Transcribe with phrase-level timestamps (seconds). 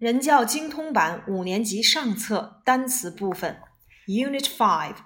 [0.00, 3.60] 人教精通版五年级上册单词部分
[4.06, 4.96] ，Unit Five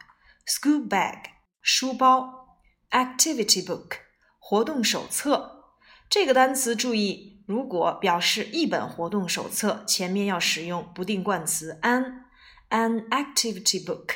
[0.46, 1.20] School Bag
[1.60, 2.60] 书包
[2.92, 3.96] ，Activity Book
[4.38, 5.64] 活动手册。
[6.08, 14.14] 这个单词注意，如果表示一本活动手册，前面要使用不定冠词 an，an activity book。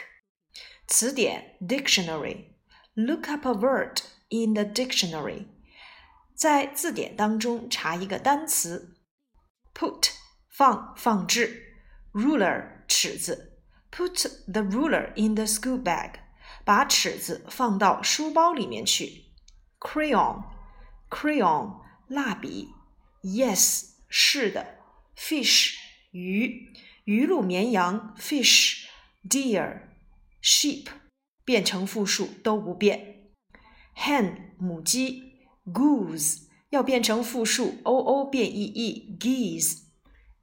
[0.87, 3.99] 词典 Dictionary，look up a word
[4.29, 5.49] in the dictionary，
[6.37, 8.97] 在字典当中查一个单词
[9.75, 10.11] ，put。
[10.58, 11.76] 放放置，
[12.14, 13.60] ruler 尺子，
[13.92, 16.14] put the ruler in the school bag，
[16.64, 19.26] 把尺子放到书包里面去。
[19.80, 20.44] crayon
[21.10, 22.70] crayon 蜡笔，
[23.22, 24.78] yes 是的，
[25.18, 25.74] fish
[26.12, 26.74] 鱼，
[27.06, 28.86] 鱼鹿绵羊 fish
[29.28, 29.90] deer
[30.42, 30.88] sheep
[31.44, 33.32] 变成复数都不变。
[33.96, 35.34] hen 母鸡，
[35.66, 39.84] goose 要变成复数，o o 变 e e geese。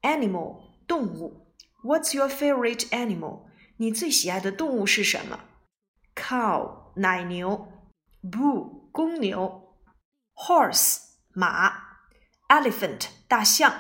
[0.05, 3.47] Animal 动物，What's your favorite animal？
[3.77, 5.41] 你最喜爱的动物是什么？
[6.15, 7.69] Cow 奶牛，
[8.23, 9.77] Bull 公牛，
[10.35, 10.99] Horse
[11.35, 11.73] 马，
[12.49, 13.73] Elephant 大象，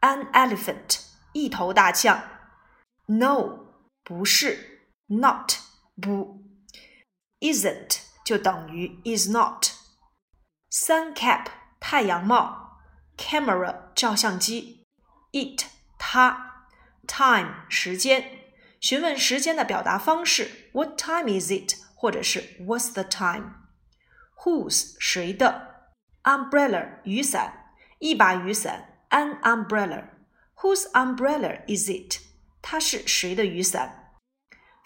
[0.00, 1.00] An elephant
[1.32, 2.22] 一头大象。
[3.06, 5.54] No 不是，Not
[6.00, 6.42] 不，
[7.40, 11.46] Isn't 就等于 is not。Sun cap
[11.80, 12.78] 太阳帽，
[13.16, 14.75] Camera 照相机。
[15.37, 15.65] It
[15.99, 16.65] 它
[17.05, 18.39] ，time 时间，
[18.79, 21.75] 询问时间的表达方式，What time is it？
[21.93, 25.91] 或者是 What's the time？Whose 谁的
[26.23, 30.09] ？Umbrella 雨伞，一把雨伞，An umbrella。
[30.55, 32.19] Whose umbrella is it？
[32.63, 34.15] 它是谁的雨伞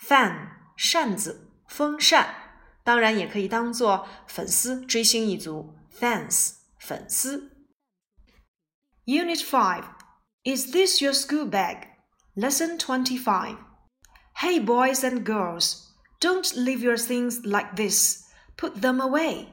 [0.06, 2.36] ？Fan 扇子，风扇，
[2.84, 7.68] 当然也可以当做粉丝，追星一族，Fans 粉丝。
[9.06, 9.86] Unit Five。
[10.44, 11.88] Is this your school bag?
[12.36, 13.58] Lesson 25.
[14.38, 18.28] Hey, boys and girls, don't leave your things like this.
[18.58, 19.50] Put them away.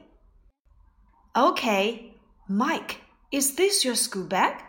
[1.37, 2.15] Okay,
[2.47, 3.01] Mike,
[3.31, 4.63] is this your school bag?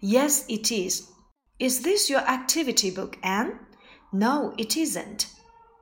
[0.00, 1.08] Yes, it is.
[1.60, 3.60] Is this your activity book, Anne?
[4.12, 5.28] No, it isn't.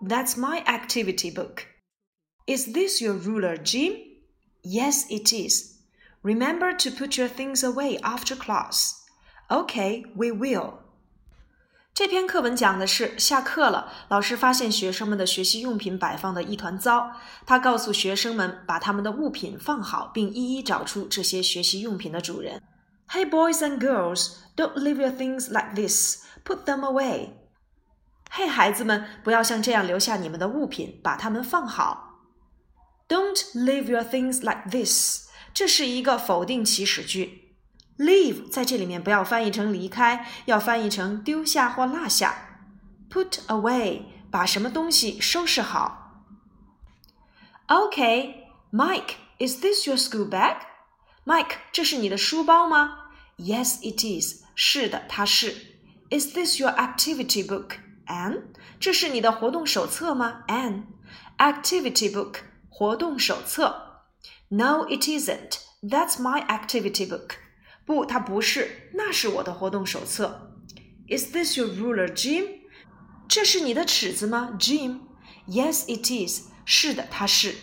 [0.03, 1.67] That's my activity book.
[2.47, 3.97] Is this your ruler, Jim?
[4.63, 5.79] Yes, it is.
[6.23, 9.03] Remember to put your things away after class.
[9.49, 10.75] Okay, we will.
[11.95, 17.13] 这篇课文讲的是下课了，老师发现学生们的学习用品摆放的一团糟，
[17.47, 22.63] 他告诉学生们把他们的物品放好，并一一找出这些学习用品的主人。
[23.09, 26.27] Hey, boys and girls, don't leave your things like this.
[26.45, 27.31] Put them away.
[28.31, 32.21] 嘿，孩子们，不要像这样留下你们的物品，把它们放好。
[33.09, 35.27] Don't leave your things like this.
[35.55, 37.48] 这是一个否定祈使句。
[37.98, 42.60] Leave 在这里面不要翻译成离开，要翻译成丢下或落下。
[43.10, 46.26] Put away 把什么东西收拾好。
[47.68, 50.58] Okay, Mike, is this your school bag?
[51.26, 53.10] Mike，这是你的书包吗？
[53.38, 54.44] Yes, it is.
[54.56, 55.56] 是的，它是。
[56.10, 57.78] Is this your activity book,
[58.08, 58.42] Anne?
[58.80, 60.84] 这是你的活动手册吗，Anne?
[61.38, 62.38] Activity book
[62.70, 64.04] 活动手册。
[64.50, 65.60] No, it isn't.
[65.82, 67.36] That's my activity book.
[67.89, 70.53] 不，它不是，那是我的活动手册。
[71.09, 72.47] Is this your ruler, Jim？
[73.27, 76.49] 这是你的尺子吗，Jim？Yes, it is。
[76.67, 77.55] 是的，它是。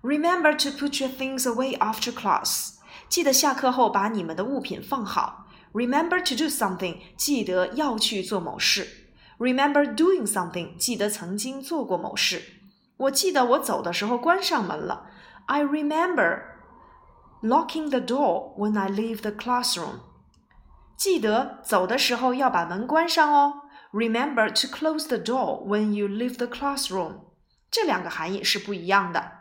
[0.00, 2.74] Remember to put your things away after class。
[3.08, 5.48] 记得下课后把你们的物品放好。
[5.72, 9.08] Remember to do something，记得要去做某事。
[9.38, 12.40] Remember doing something，记得曾经做过某事。
[12.96, 15.10] 我记得我走的时候关上门了。
[15.46, 16.42] I remember
[17.43, 20.01] locking the door when I leave the classroom。
[20.97, 23.61] 记得走的时候要把门关上哦。
[23.91, 27.21] Remember to close the door when you leave the classroom。
[27.71, 29.31] 这两个含义是不一样的。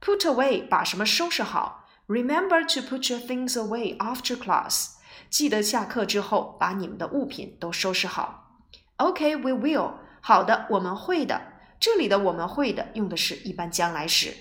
[0.00, 1.88] Put away 把什么收拾好。
[2.06, 4.96] Remember to put your things away after class。
[5.28, 8.60] 记得下课之后把你们的物品都收拾好。
[8.98, 9.94] Okay, we will。
[10.20, 11.40] 好的，我们会的。
[11.80, 14.34] 这里的我们会的用的是一般将来时。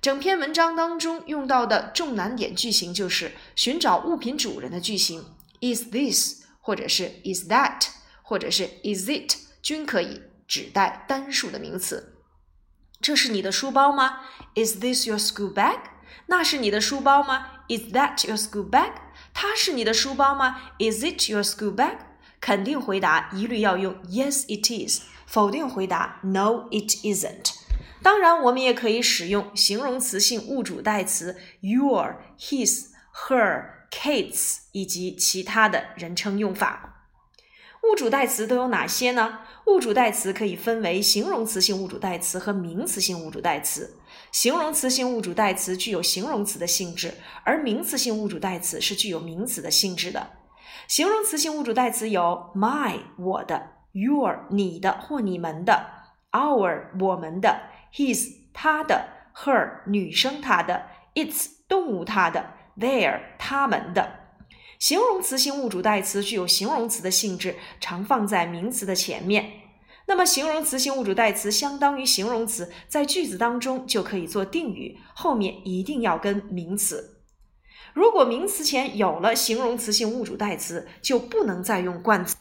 [0.00, 5.26] 整篇文章当中用到的重难点句型就是寻找物品主人的句型
[5.60, 7.88] ，is this 或者是 is that
[8.22, 12.16] 或者是 is it 均可以指代单数的名词。
[13.02, 14.20] 这是你的书包吗
[14.54, 15.80] ？Is this your school bag？
[16.26, 18.92] 那是你的书包吗？Is that your school bag？
[19.34, 21.98] 它是你的书包吗？Is it your school bag？
[22.40, 25.02] 肯定回答一律要用 Yes, it is。
[25.26, 27.59] 否定回答 No, it isn't。
[28.02, 32.86] 当然，我们也可以使用形容词性物主代词 your、his、
[33.28, 37.06] her、Kate's 以及其他的人称用法。
[37.82, 39.38] 物主代词都有哪些呢？
[39.66, 43.96] 物主代词可以分为形容词性物主代词和名词性物主代词。
[44.32, 50.30] 形容词性物主代词具有形容词的性质，而名词性物主代词是具有名词的性质的。
[50.88, 55.86] 形容词性物主代词有 my 我的，your 你的或你们的
[56.32, 64.20] ，our 我们的，his 他的，her 女生她的，its 动物它的，their 他们的。
[64.78, 69.52] 形容词性物主代词具有形容词的性质，常放在名词的前面。
[70.06, 77.20] 那么，形容词性物主代词相当于形容词，在句子当中就可以做定语，后面一定要跟名词。
[77.92, 82.36] 如果名词前有了形容词性物主代词，就不能再用冠词、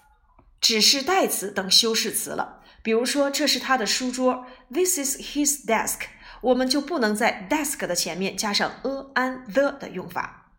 [0.62, 2.59] 指示代词等修饰词了。
[2.90, 6.08] 比如说，这是他的书桌，This is his desk，
[6.42, 10.50] 我们就不能在 desk 的前面加上 a、an、the 的用法。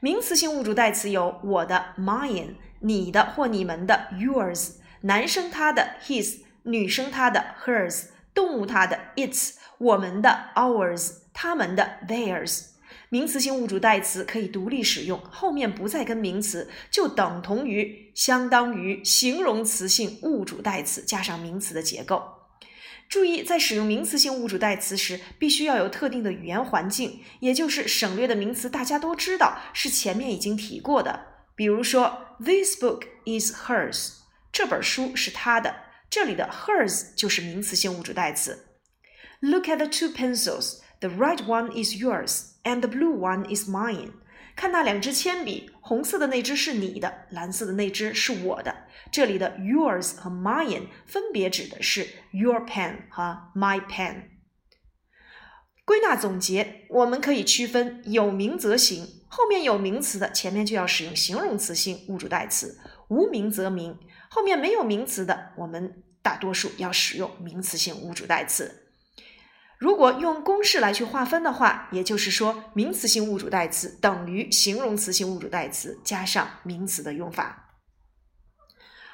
[0.00, 12.68] 名词性物主代词有我的 mine，你的或你们的 yours，男生他的 his，女生他的 hers，动物它的 its，我们的 ours，他们的 theirs。
[13.12, 22.24] 名词性物主代词可以独立使用，后面不再跟名词，就等同于相当于形容词性物主代词加上名词的结构。
[23.10, 31.26] 注意，在使用名词性物主代词时，必须要有特定的语言环境，也就是省略的名词大家都知道，是前面已经提过的。
[31.54, 34.12] 比如说，This book is hers，
[34.50, 35.74] 这本书是她的，
[36.08, 38.68] 这里的 hers 就是名词性物主代词。
[39.40, 40.78] Look at the two pencils.
[41.02, 44.12] The red one is yours，and the blue one is mine。
[44.54, 48.72] 看那两支铅笔，红色的那支是你的，蓝色的那支是我的。
[49.10, 54.28] 这里的 yours 和 mine 分别指的是 your pen 和 my pen。
[55.84, 62.78] 归纳总结，我们可以区分有名则行，后面有名词的前面就要使用形容词性物主代词；
[63.08, 63.98] 无名则名，
[64.30, 68.81] 后面没有名词的，我们大多数要使用名词性物主代词。
[69.82, 77.70] 如果用公式来去划分的话，也就是说，名词性物主代词等于形容词性物主代词加上名词的用法。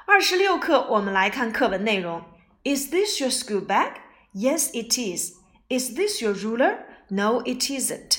[0.05, 2.23] 二十六课，我们来看课文内容。
[2.65, 3.93] Is this your school bag?
[4.35, 5.33] Yes, it is.
[5.71, 6.81] Is this your ruler?
[7.09, 8.19] No, it isn't.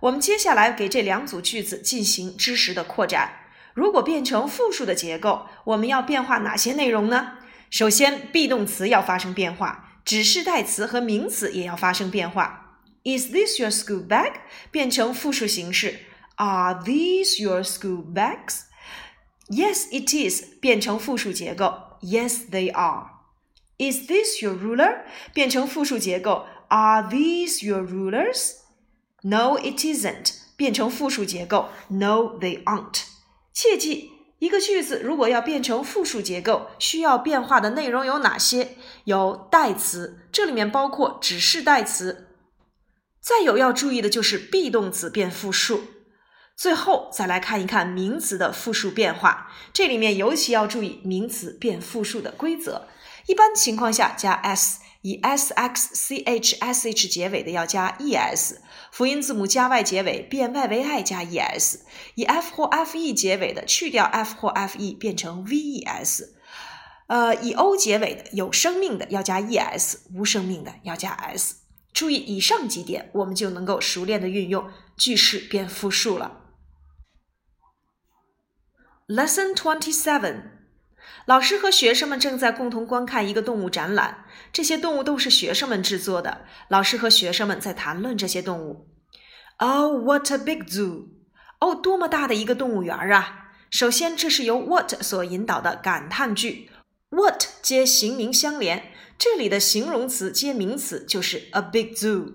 [0.00, 3.30] 我们接下来给这两组句子进行知识的扩展。
[3.72, 7.38] 如果变成复数的结构，我们要变化哪些内容呢？
[7.70, 9.85] 首先，be 动词要发生变化。
[10.05, 12.79] 指示代词和名词也要发生变化。
[13.03, 14.33] Is this your school bag？
[14.69, 15.99] 变成复数形式。
[16.35, 20.59] Are these your school bags？Yes, it is。
[20.59, 21.97] 变成复数结构。
[22.01, 25.03] Yes, they are。Is this your ruler？
[25.33, 26.45] 变成复数结构。
[26.69, 30.33] Are these your rulers？No, it isn't。
[30.55, 31.69] 变成复数结构。
[31.89, 33.03] No, they aren't。
[33.51, 34.11] 切记。
[34.38, 38.76] 一个句子如果要变成复数结构，需要变化的内容有哪些？
[39.04, 42.28] 有代词，这里面包括指示代词。
[43.20, 45.84] 再有要注意的就是 be 动词变复数。
[46.54, 52.88] 最后再来看一看名词的复数变化，这里面尤其要注意名词变复数的规则。
[53.26, 54.80] 一般情况下加 s。
[55.06, 61.22] 以 s x c h s h 结尾的要加 e s，辅音字母加 y 结尾变 y 为 i 加
[61.22, 61.84] e s，
[62.16, 66.34] 以 f 或 f e 结尾的去掉 f 或 f e 变成 v e s，
[67.06, 71.54] 呃，以 o 结尾的有生命的要加 e s，无生命的要加 s。
[71.92, 76.40] 注意以上几点，我们就能够熟练的运用句式变复数了。
[79.06, 80.55] Lesson twenty seven。
[81.26, 86.42] 老师和学生们正在共同观看一个动物展览，这些动物都是学生们制作的。
[86.68, 88.88] 老师和学生们在谈论这些动物。
[89.58, 91.08] Oh, what a big zoo！
[91.60, 93.50] 哦，多么大的一个动物园啊！
[93.70, 96.70] 首先，这是由 what 所引导的感叹句
[97.10, 102.34] ，what 接形名相连，这里的形容词接名词就是 a big zoo。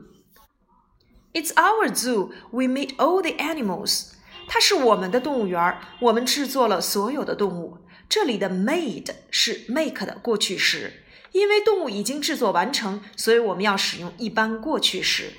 [1.34, 2.32] It's our zoo.
[2.52, 4.14] We meet all the animals.
[4.48, 7.78] 它是我们的动物园，我们制作了所有的动物。
[8.11, 15.33] 这里的 made 是 make 的过去时，因为动物已经制作完成，所以我们要使用一般过去时。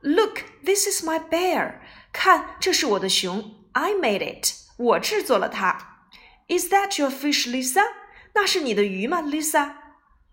[0.00, 1.80] Look, this is my bear.
[2.12, 3.54] 看，这是我的熊。
[3.72, 4.52] I made it.
[4.76, 6.06] 我制作了它。
[6.48, 7.84] Is that your fish, Lisa?
[8.34, 9.74] 那是你的鱼吗，Lisa?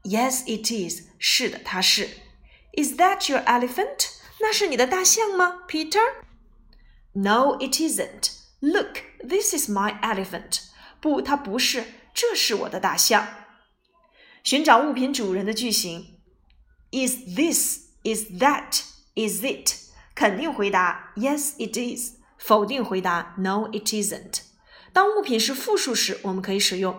[0.04, 1.10] Yes, it is.
[1.20, 2.10] 是的，它是。
[2.74, 4.10] Is that your elephant?
[4.42, 6.02] 那是你的大象吗，Peter?
[7.14, 8.32] No, it isn't.
[8.62, 10.62] Look, this is my elephant.
[11.05, 11.85] 不，它不是，
[12.15, 13.29] 这是我的大象。
[14.43, 16.19] 寻找物品主人的句型
[16.93, 17.81] ：Is this?
[18.05, 18.81] Is that?
[19.15, 19.75] Is it?
[20.15, 22.15] 肯定回答：Yes, it is。
[22.39, 24.45] 否定回答：No, it isn't。
[24.95, 26.99] 当物品是复数时，我们可以使用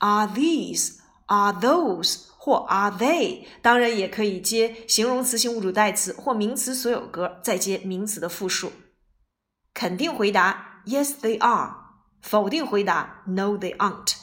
[0.00, 0.96] Are these?
[1.26, 2.24] Are those?
[2.36, 3.46] 或 Are they?
[3.62, 8.72] 当然也可以接形容词性物主代词或名词所有格，再接名词的复数。
[9.72, 11.83] 肯定回答 Yes, they are。
[12.24, 14.14] 否定回答 No, they aren't。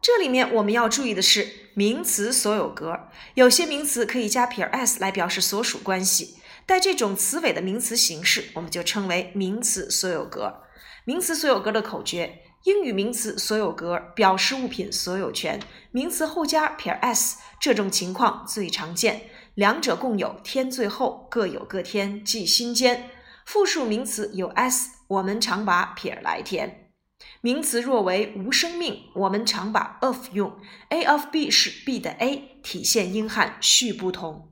[0.00, 10.62] 这里面我们要注意的是名词所有格，有些名词可以加撇 s 来表示所属关系，带这种词尾的名词形式，我们就称为名词所有格。
[11.04, 15.60] 名词所有格的口诀：英语名词所有格表示物品所有权，
[15.90, 19.22] 名词后加撇 s，这种情况最常见，
[19.54, 23.10] 两者共有添最后，各有各添，即心间。
[23.44, 26.92] 复数名词有 s，我们常把撇来填。
[27.40, 30.58] 名词若为无生命，我们常把 of 用。
[30.90, 34.50] a of b 是 b 的 a，体现英汉序不同。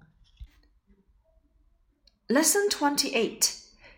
[2.26, 3.52] Lesson twenty eight.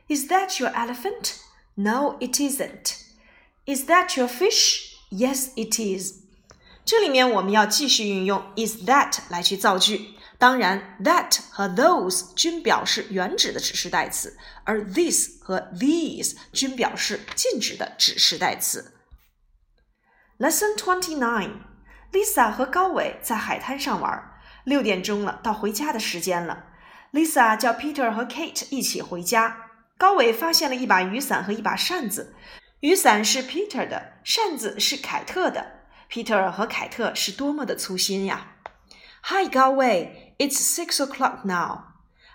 [0.09, 1.39] Is that your elephant?
[1.77, 2.99] No, it isn't.
[3.65, 4.95] Is that your fish?
[5.11, 6.21] Yes, it is.
[6.85, 10.11] 这里面我们要继续运用 is that 来去造句。
[10.41, 18.95] 当然，that 和 those 均表示原指的指示代词，而 this 和 these 均表示禁止的指示代词。
[20.39, 21.59] Lesson twenty nine.
[22.11, 24.33] Lisa 和高伟在海滩上玩。
[24.65, 26.65] 六点钟了，到回家的时间了。
[27.13, 29.67] Lisa 叫 Peter 和 Kate 一起回家。
[29.99, 32.35] 高伟发现了一把雨伞和一把扇子。
[32.81, 35.83] 雨伞是 Peter 的，扇子是凯特的。
[36.11, 38.53] Peter 和凯特是多么的粗心呀
[39.25, 40.29] ！Hi，高伟。
[40.41, 41.81] It's six o'clock now.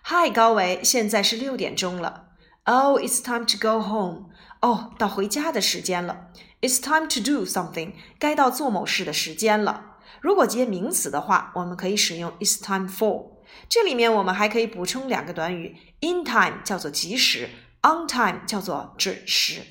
[0.03, 2.27] Hi，高维，现在是六点钟了。
[2.65, 4.29] Oh, it's time to go home.
[4.61, 6.27] 哦，到回家的时间了。
[6.61, 7.93] It's time to do something.
[8.19, 9.97] 该到做某事的时间了。
[10.21, 13.31] 如果接名词的话，我们可以使用 It's time for。
[13.67, 17.49] 这里面我们还可以补充两个短语：in time 叫做及时
[17.81, 19.63] ，on time 叫做准时。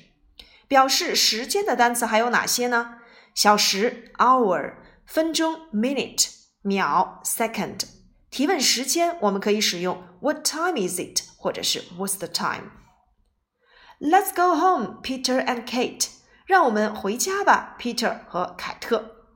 [0.67, 2.95] 表示时间的单词还有哪些呢？
[3.33, 4.73] 小时 hour，
[5.05, 6.31] 分钟 minute，
[6.63, 7.94] 秒 second。
[8.34, 11.22] 提问时间，我们可以使用 What time is it？
[11.36, 12.70] 或者是 What's the time?
[13.98, 16.08] Let's go home, Peter and Kate.
[16.46, 19.26] 让我们回家吧，Peter 和凯特。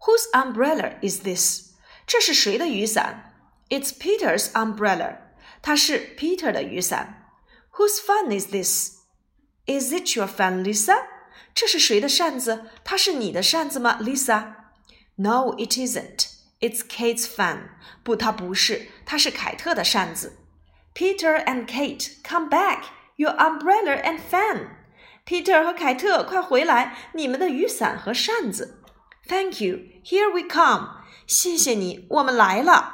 [0.00, 1.72] Whose umbrella is this？
[2.06, 3.34] 这是谁的雨伞？
[3.68, 5.18] It's Peter's umbrella.
[5.62, 7.32] 它是 Peter 的雨伞。
[7.74, 10.96] Whose fan is this？Is it your fan, Lisa？
[11.54, 12.70] 这是谁的扇子？
[12.82, 16.33] 它是你的扇子吗，Lisa？No, it isn't.
[16.65, 17.69] It's Kate's fan.
[18.01, 20.37] 不，它不是，它是凯特的扇子。
[20.95, 22.85] Peter and Kate, come back!
[23.17, 24.69] Your umbrella and fan.
[25.27, 26.97] Peter 和凯特，快回来！
[27.13, 28.81] 你们的雨伞和扇子。
[29.27, 29.77] Thank you.
[30.03, 31.03] Here we come.
[31.27, 32.93] 谢谢你，我们来了。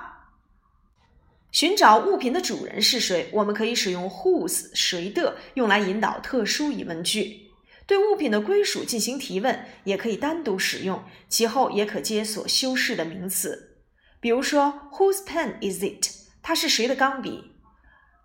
[1.50, 3.30] 寻找物品的主人是谁？
[3.32, 7.51] 我们可以使用 whose 谁的，用来引导特殊疑问句。
[7.86, 13.78] 对物品的归属进行提问，也可以单独使用，其后也可接所修饰的名词。
[14.20, 16.10] 比如说，Whose pen is it？
[16.42, 17.52] 它是谁的钢笔？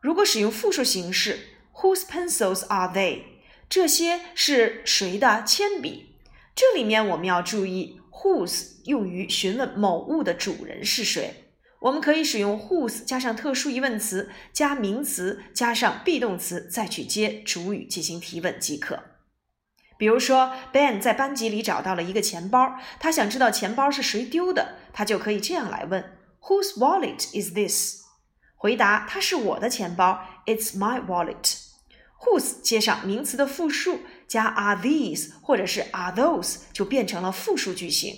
[0.01, 1.39] 如果使用复数形式
[1.75, 3.23] ，Whose pencils are they？
[3.69, 6.15] 这些是谁的铅笔？
[6.55, 11.43] 这里面我们要注意，Whose 用于询问某物的主人是谁。
[11.81, 19.03] 我们可以使用 Whose 加上特殊疑问词，加名词，加上 be 动词，再去接主语进行提问即可。
[19.99, 28.05] 比如说，Ben 在班级里找到了一个钱包，他想知道钱包是谁丢的，他就可以这样来问：Whose wallet is this？
[28.57, 31.59] 回答：它是我的钱包，It's my wallet。
[32.21, 38.15] Whose 接上名词的复数，加 Are these 或者是 Are those，就变成了复数句型。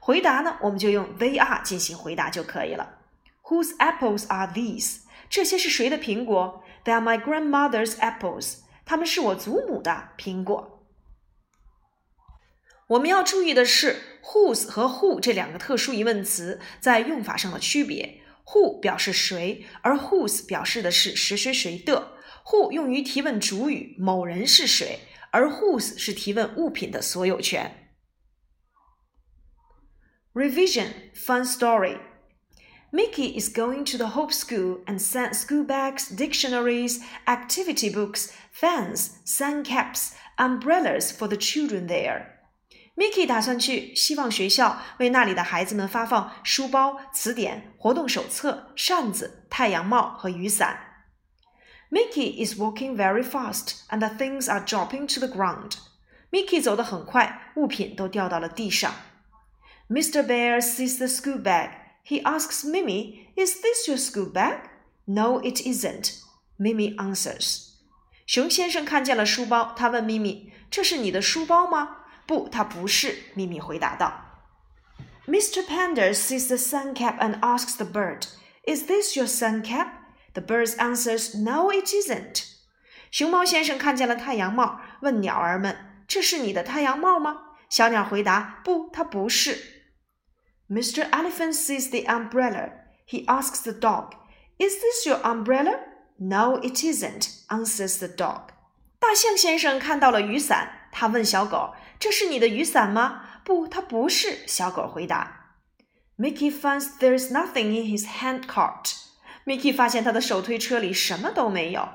[0.00, 2.98] 回答呢，我们就用 They are 进行回答就可以了。
[3.44, 5.00] Whose apples are these？
[5.28, 8.56] 这些是谁的苹果？They are my grandmother's apples。
[8.84, 10.81] 它们是我祖母的苹果。
[12.91, 18.21] 我们要注意的是，whose 和 who 这两个特殊疑问词在用法上的区别。
[18.45, 22.13] who 表示谁，而 whose 表示的是谁谁谁的。
[22.45, 24.99] who 用于提问主语某人是谁，
[25.31, 27.91] 而 whose 是提问物品的所有权。
[30.33, 31.97] Revision fun story.
[32.89, 39.09] Mickey is going to the Hope School and sent school bags, dictionaries, activity books, fans,
[39.25, 42.37] sun caps, umbrellas for the children there.
[42.94, 50.78] Mickey 打算去希望学校为那里的孩子们发放书包、词典、活动手册、扇子、太阳帽和雨伞。
[51.90, 55.72] Mickey is walking very fast, and the things are dropping to the ground.
[56.30, 58.94] Mickey 走得很快，物品都掉到了地上。
[59.88, 60.22] Mr.
[60.26, 61.70] Bear sees the school bag.
[62.06, 64.60] He asks Mimi, "Is this your school bag?"
[65.06, 66.20] "No, it isn't."
[66.58, 67.68] Mimi answers.
[68.26, 72.01] 熊先生看见了书包，他问咪咪：“这是你的书包吗？
[72.31, 73.15] 不，它不是。
[73.33, 74.23] 咪咪回答道。
[75.27, 75.65] Mr.
[75.65, 78.27] Panda sees the sun cap and asks the bird,
[78.65, 79.87] "Is this your sun cap?"
[80.33, 82.45] The bird answers, "No, it isn't."
[83.11, 85.75] 熊猫先生看见了太阳帽，问鸟儿们：“
[86.07, 89.57] 这是你的太阳帽吗？”小鸟回答：“不，它不是。”
[90.69, 91.09] Mr.
[91.09, 92.71] Elephant sees the umbrella.
[93.07, 94.11] He asks the dog,
[94.57, 95.79] "Is this your umbrella?"
[96.17, 98.49] "No, it isn't," answers the dog.
[98.99, 105.56] 大象先生看到了雨伞， 他问小狗：“这是你的雨伞吗？”“不，它不是。”小狗回答。
[106.16, 108.94] Mickey finds there's nothing in his hand cart.
[109.44, 111.88] Mickey 发现他的手推车里什么都没有。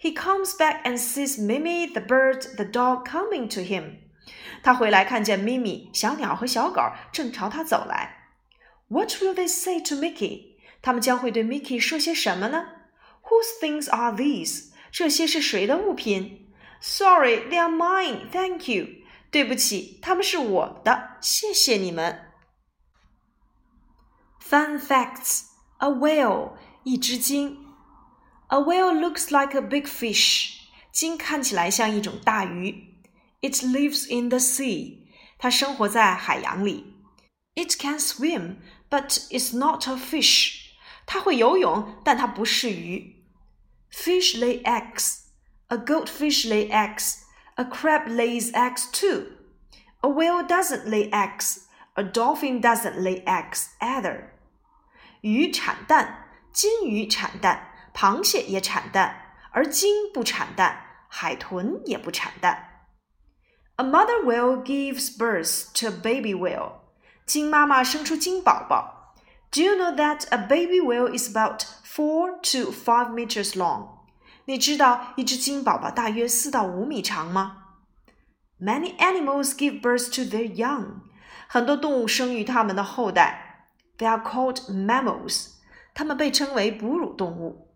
[0.00, 3.96] He comes back and sees Mimi, the bird, the dog coming to him.
[4.62, 6.80] 他回来看见 Mimi、小鸟和小狗
[7.12, 8.28] 正朝他走来。
[8.88, 10.56] What will they say to Mickey？
[10.82, 12.66] 他们将会对 Mickey 说些什么呢
[13.22, 14.70] ？Whose things are these？
[14.90, 16.41] 这些是谁的物品
[16.81, 18.29] ？Sorry, they are mine.
[18.29, 18.87] Thank you.
[19.29, 22.31] 对不起，他们是我的，谢谢你们。
[24.41, 25.47] Fun facts:
[25.79, 27.65] A whale，一只鲸。
[28.47, 30.53] A whale looks like a big fish.
[30.91, 32.95] 鲸看起来像一种大鱼。
[33.41, 35.05] It lives in the sea.
[35.37, 36.95] 它生活在海洋里。
[37.55, 38.57] It can swim,
[38.89, 40.61] but it's not a fish.
[41.05, 43.23] 它会游泳，但它不是鱼。
[43.91, 45.20] Fish lay eggs.
[45.71, 47.25] A goldfish lay eggs.
[47.55, 49.27] A crab lays eggs too.
[50.01, 51.67] A whale doesn't lay eggs.
[51.95, 54.29] A dolphin doesn't lay eggs either.
[55.21, 57.73] 鱼产蛋，金鱼产蛋。
[57.93, 62.85] 螃蟹也产蛋，而鲸不产蛋，海豚也不产蛋。
[63.77, 66.73] A mother whale gives birth to a baby whale。
[67.25, 69.15] 鲸妈妈生出鲸宝宝。
[69.49, 73.97] Do you know that a baby whale is about four to five meters long？
[74.46, 77.58] 你知道一只鲸宝宝大约四到五米长吗
[78.60, 81.02] ？Many animals give birth to their young。
[81.48, 83.68] 很多动物生育它们的后代。
[83.98, 85.50] They are called mammals。
[85.94, 87.68] 它们被称为哺乳动物。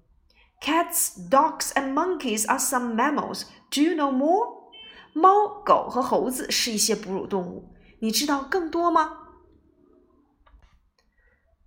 [0.60, 3.44] Cats, dogs, and monkeys are some mammals.
[3.70, 4.70] Do you know more?
[5.12, 9.18] 猫、狗和猴子是一些哺乳动物，你知道更多吗？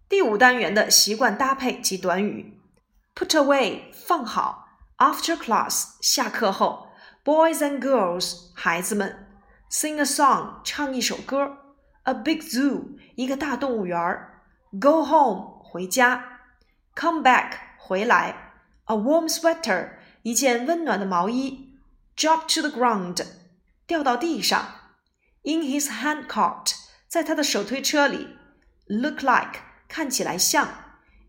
[0.07, 2.59] 第五单元的习惯搭配及短语
[3.15, 6.88] ：put away 放好 ，after class 下课后，
[7.24, 9.26] boys and girls 孩子们，
[9.70, 11.58] sing a song 唱一首歌，
[12.04, 14.42] a big zoo 一个大动物园儿，
[14.80, 16.40] go home 回家，
[16.94, 18.52] come back 回来。
[18.87, 21.74] A warm sweater，一件温暖的毛衣。
[22.16, 23.24] Drop to the ground，
[23.87, 24.62] 掉到地上。
[25.42, 26.74] In his handcart，
[27.08, 28.37] 在他的手推车里。
[28.87, 30.68] Look like，看起来像。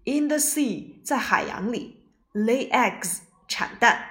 [0.03, 2.03] In the sea，在海洋里。
[2.34, 3.19] Lay eggs，
[3.50, 4.06] 产蛋。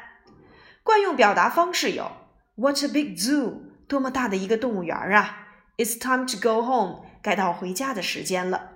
[0.83, 2.11] 惯用表达方式有
[2.55, 3.61] ：What a big zoo！
[3.87, 5.47] 多么大的一个动物园啊
[5.77, 8.73] ！It's time to go home，该到回家的时间了。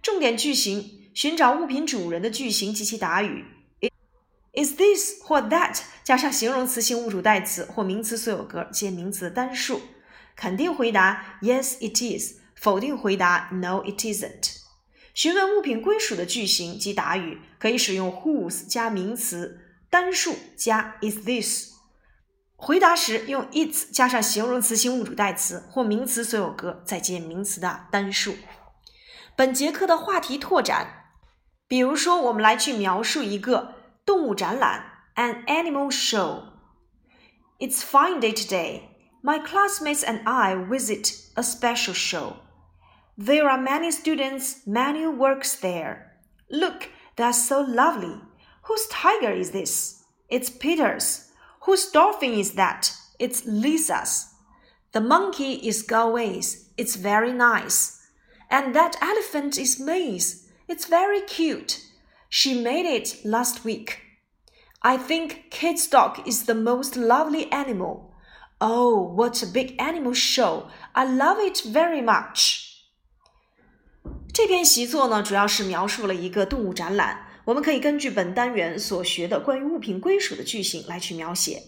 [0.00, 3.46] 重点句型：寻找物品主人的句型及其答语。
[4.52, 9.80] Is this 或 that 加上形容词性物主代词或名词所有格接名词单数，
[10.36, 12.38] 肯定回答 Yes, it is。
[12.54, 14.58] 否定回答 No, it isn't。
[15.12, 21.73] 询问物品归属的句型及答语可以使用 whose 加名词单数加 is this。
[22.55, 28.35] 回答时用 its 加上形容词性物主代词或名词所有格再接名词的单数。
[29.35, 31.11] 本节课的话题拓展，
[31.67, 33.75] 比如说，我们来去描述一个。
[34.05, 36.45] 动物展览，an animal show.
[37.59, 38.85] It's fine day today.
[39.21, 42.37] My classmates and I visit a special show.
[43.15, 46.13] There are many students, many works there.
[46.49, 48.19] Look, that's so lovely.
[48.63, 50.03] Whose tiger is this?
[50.29, 51.31] It's Peter's.
[51.61, 52.93] Whose dolphin is that?
[53.19, 54.27] It's Lisa's.
[54.91, 56.69] The monkey is Galway's.
[56.77, 57.99] It's very nice.
[58.49, 60.47] And that elephant is May's.
[60.67, 61.79] It's very cute.
[62.29, 64.01] She made it last week.
[64.81, 68.13] I think Kate's dog is the most lovely animal.
[68.61, 70.69] Oh, what a big animal show!
[70.93, 72.65] I love it very much.
[74.33, 77.25] 这篇习作呢，主要是描述了一个动物展览。
[77.44, 81.62] 我们可以根据本单元所学的关于物品归属的句型来去描写。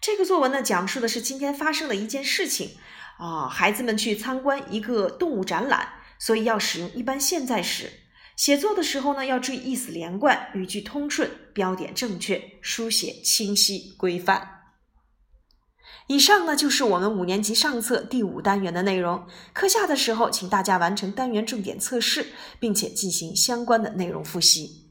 [0.00, 2.70] 这个作文呢，讲述的是今天发生的一件事情
[3.18, 5.88] 啊，孩子们去参观一个动物展览，
[6.18, 7.90] 所以要使用一般现在时。
[8.36, 14.54] 写作的时候呢，要注意意思连贯、语句通顺、标点正确、书写清晰规范。
[16.06, 19.26] 以上呢就是我们五年级上册第五单元的内容。
[19.52, 22.28] 课下的时候，请大家完成单元重点测试，
[22.60, 24.87] 并且进行相关的内容复习。